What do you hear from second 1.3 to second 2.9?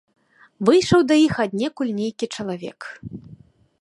аднекуль нейкі чалавек.